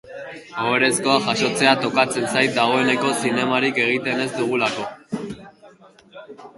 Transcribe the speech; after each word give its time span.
Ohorezkoa 0.61 1.17
jasotzea 1.25 1.75
tokatzen 1.83 2.27
zait 2.31 2.57
dagoeneko 2.57 3.13
zinemarik 3.21 3.81
egiten 3.87 4.27
ez 4.27 4.29
dugulako. 4.43 4.91